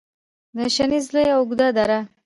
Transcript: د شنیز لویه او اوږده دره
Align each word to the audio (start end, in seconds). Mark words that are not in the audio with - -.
د 0.57 0.59
شنیز 0.75 1.05
لویه 1.13 1.33
او 1.35 1.41
اوږده 1.43 1.67
دره 1.77 1.99